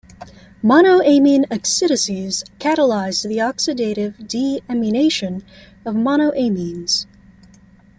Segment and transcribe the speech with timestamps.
[0.63, 5.43] Monoamine oxidases catalyze the oxidative deamination
[5.85, 7.05] of monoamines.